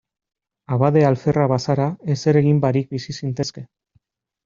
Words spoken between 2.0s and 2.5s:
ezer